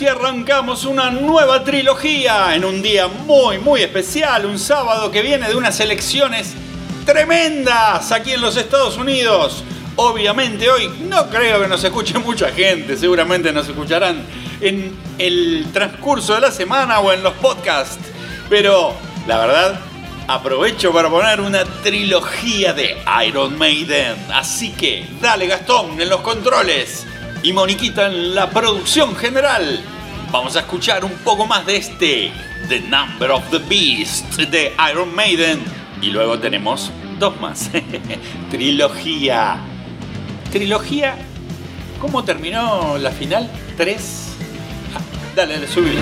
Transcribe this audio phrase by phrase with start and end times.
[0.00, 5.46] Así arrancamos una nueva trilogía en un día muy, muy especial, un sábado que viene
[5.46, 6.54] de unas elecciones
[7.04, 9.62] tremendas aquí en los Estados Unidos.
[9.96, 14.22] Obviamente hoy no creo que nos escuche mucha gente, seguramente nos escucharán
[14.62, 17.98] en el transcurso de la semana o en los podcasts.
[18.48, 18.94] Pero
[19.26, 19.80] la verdad,
[20.28, 22.96] aprovecho para poner una trilogía de
[23.26, 24.16] Iron Maiden.
[24.32, 27.04] Así que dale Gastón en los controles
[27.42, 29.80] y Moniquita en la producción general.
[30.30, 32.32] Vamos a escuchar un poco más de este
[32.68, 35.60] The Number of the Beast de Iron Maiden.
[36.02, 37.70] Y luego tenemos dos más.
[38.50, 39.58] Trilogía.
[40.52, 41.16] Trilogía.
[42.00, 43.50] ¿Cómo terminó la final?
[43.76, 44.34] ¿Tres?
[44.94, 45.00] Ah,
[45.36, 45.96] dale, dale, subí.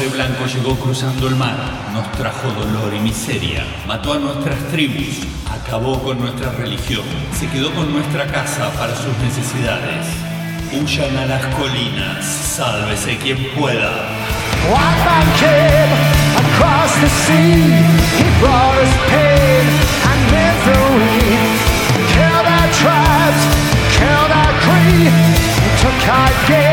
[0.00, 1.56] Hombre blanco llegó cruzando el mar,
[1.92, 7.04] nos trajo dolor y miseria, mató a nuestras tribus, acabó con nuestra religión,
[7.38, 10.06] se quedó con nuestra casa para sus necesidades.
[10.72, 13.90] Huyan a las colinas, sálvese quien pueda.
[18.16, 18.76] He brought
[19.08, 19.66] pain
[20.10, 21.20] and misery.
[22.12, 23.42] Killed our tribes,
[23.96, 25.12] killed our creed.
[25.80, 26.69] Took our gain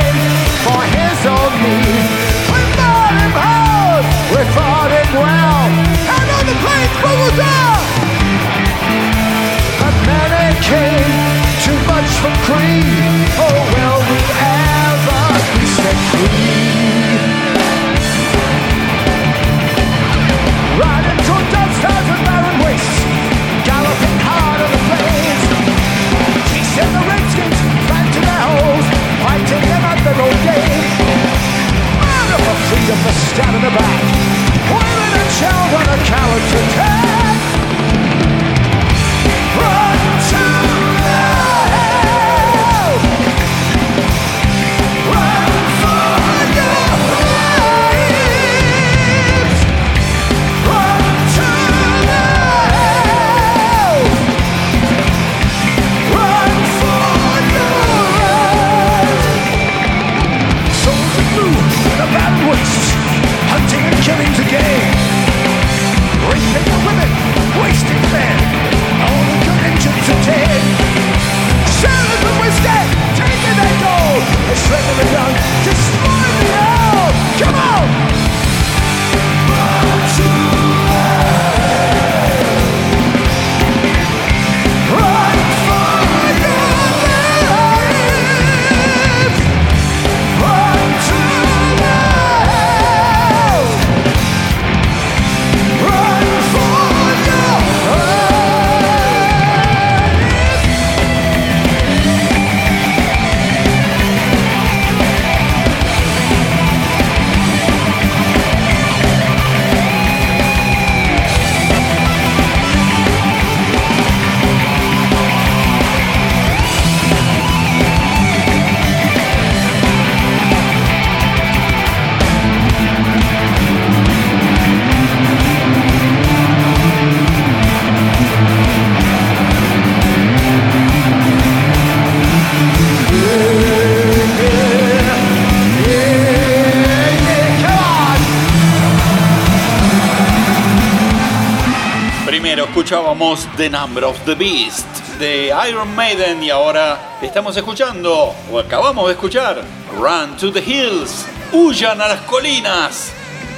[142.87, 144.87] escuchábamos The Number of the Beast
[145.19, 149.61] de Iron Maiden y ahora estamos escuchando, o acabamos de escuchar,
[149.99, 153.11] Run to the Hills, Huyan a las colinas,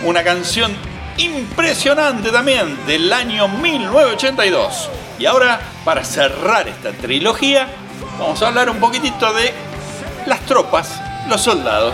[0.03, 0.75] una canción
[1.19, 4.89] impresionante también del año 1982.
[5.19, 7.67] Y ahora, para cerrar esta trilogía,
[8.17, 9.53] vamos a hablar un poquitito de
[10.25, 11.93] las tropas, los soldados.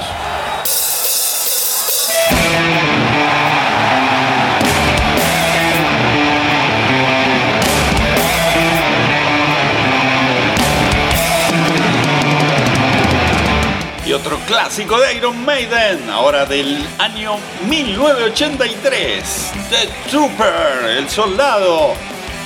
[14.26, 17.36] Otro clásico de Iron Maiden, ahora del año
[17.68, 21.94] 1983, The Trooper, el soldado,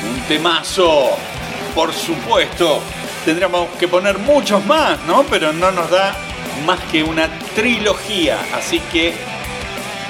[0.03, 1.17] un temazo,
[1.73, 2.81] por supuesto.
[3.23, 5.23] Tendríamos que poner muchos más, ¿no?
[5.29, 6.13] Pero no nos da
[6.65, 9.13] más que una trilogía, así que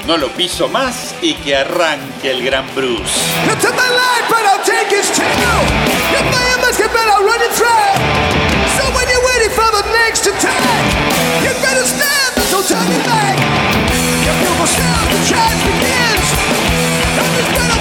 [0.08, 3.04] no lo piso más y que arranque el gran Bruce.
[3.46, 3.90] Next attack,
[11.44, 12.32] you better stand,
[13.06, 13.38] back.
[14.26, 16.28] You feel the sound, the charge begins.
[17.22, 17.79] On this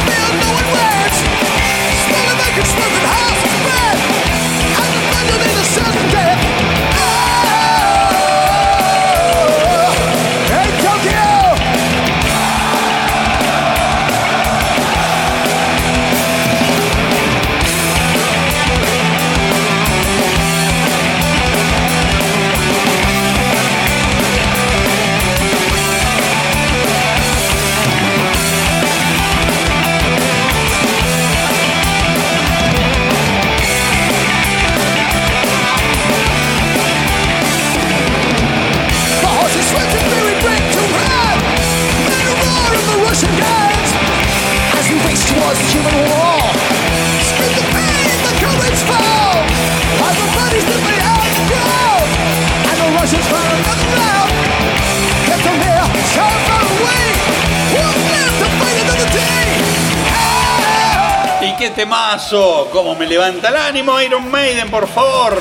[61.79, 65.41] temazo, cómo me levanta el ánimo Iron Maiden, por favor.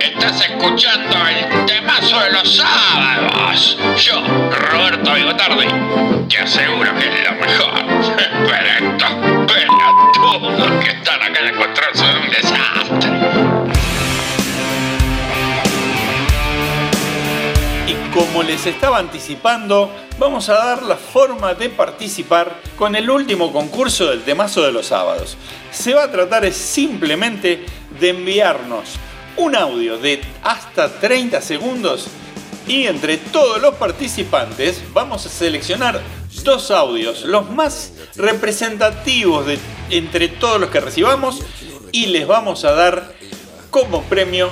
[0.00, 3.76] Estás escuchando el temazo de los sábados.
[3.98, 4.22] Yo,
[4.72, 5.66] Roberto Bigotardi,
[6.30, 6.56] que es
[18.66, 24.62] estaba anticipando, vamos a dar la forma de participar con el último concurso del temazo
[24.62, 25.36] de los sábados.
[25.72, 27.64] Se va a tratar simplemente
[27.98, 28.96] de enviarnos
[29.36, 32.08] un audio de hasta 30 segundos
[32.66, 36.00] y entre todos los participantes vamos a seleccionar
[36.44, 39.58] dos audios, los más representativos de
[39.90, 41.40] entre todos los que recibamos
[41.92, 43.14] y les vamos a dar
[43.70, 44.50] como premio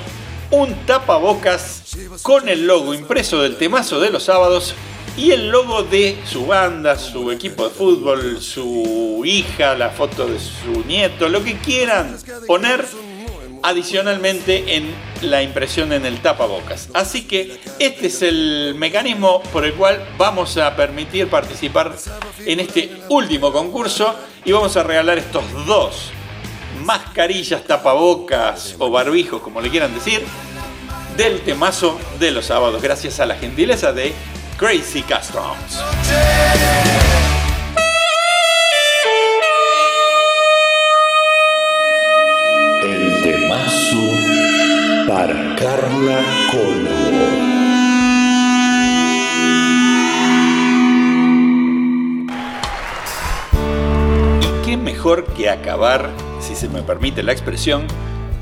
[0.51, 1.78] un tapabocas
[2.21, 4.73] con el logo impreso del temazo de los sábados
[5.17, 10.39] y el logo de su banda, su equipo de fútbol, su hija, la foto de
[10.39, 12.85] su nieto, lo que quieran poner
[13.63, 16.89] adicionalmente en la impresión en el tapabocas.
[16.93, 21.95] Así que este es el mecanismo por el cual vamos a permitir participar
[22.45, 24.15] en este último concurso
[24.45, 26.11] y vamos a regalar estos dos
[26.85, 30.23] mascarillas, tapabocas o barbijos, como le quieran decir,
[31.19, 34.13] del temazo de los sábados, gracias a la gentileza de
[34.55, 35.83] Crazy Customs.
[42.81, 43.97] El temazo
[45.09, 46.89] para Carla Colo.
[54.39, 57.87] Y qué mejor que acabar, si se me permite la expresión,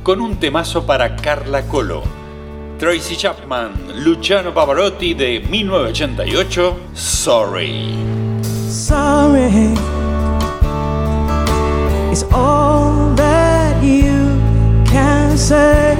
[0.03, 2.16] con un temazo para Carla Colo.
[2.79, 7.95] Tracy Chapman, Luciano Pavarotti de 1988, Sorry.
[8.69, 9.73] sorry
[12.11, 14.39] It's all that you
[14.85, 15.97] can say.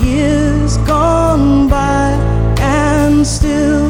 [0.00, 2.12] Years gone by
[2.60, 3.88] and still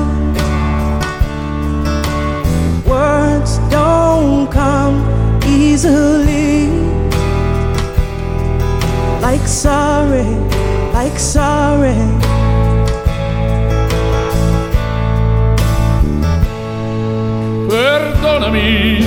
[2.87, 5.05] words don't come
[5.47, 6.76] easily.
[9.27, 10.23] Like sorry,
[10.95, 11.99] like sorry.
[17.69, 19.03] perdonami,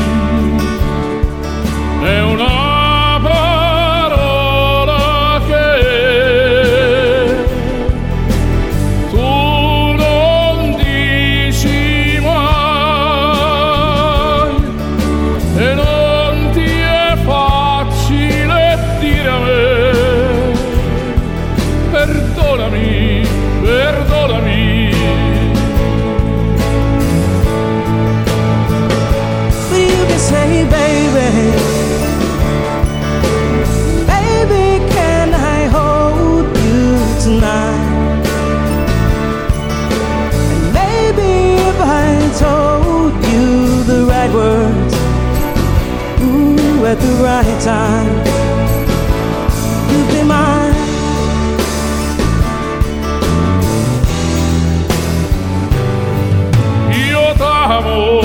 [57.79, 58.18] amor.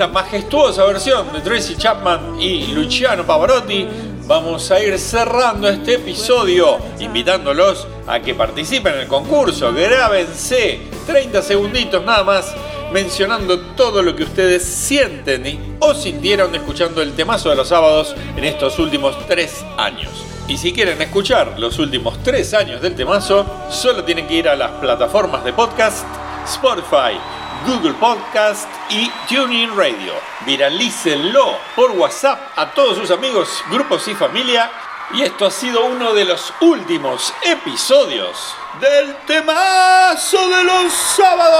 [0.00, 3.86] Esta majestuosa versión de Tracy Chapman y Luciano Pavarotti,
[4.26, 9.74] vamos a ir cerrando este episodio, invitándolos a que participen en el concurso.
[9.74, 12.54] Grábense 30 segunditos nada más
[12.90, 18.44] mencionando todo lo que ustedes sienten o sintieron escuchando el temazo de los sábados en
[18.44, 20.24] estos últimos tres años.
[20.48, 24.56] Y si quieren escuchar los últimos tres años del temazo, solo tienen que ir a
[24.56, 26.06] las plataformas de podcast,
[26.46, 27.20] Spotify,
[27.66, 30.14] Google Podcast y TuneIn Radio.
[30.46, 34.70] Viralícenlo por WhatsApp a todos sus amigos, grupos y familia.
[35.12, 41.50] Y esto ha sido uno de los últimos episodios del temazo de los sábados.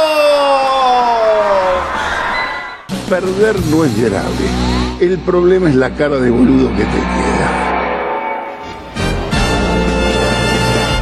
[3.09, 4.49] Perder no es grave.
[5.01, 7.71] El problema es la cara de boludo que te queda.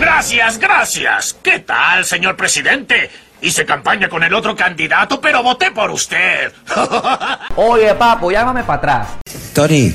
[0.01, 1.37] Gracias, gracias.
[1.43, 3.28] ¿Qué tal, señor presidente?
[3.41, 6.53] Hice campaña con el otro candidato, pero voté por usted.
[7.57, 9.09] Oye, papo, llámame para atrás.
[9.55, 9.95] Tony,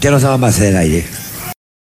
[0.00, 1.19] ya no estamos más el aire.